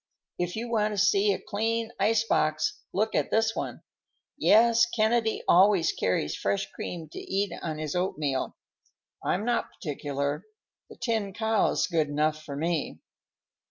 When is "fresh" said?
6.35-6.65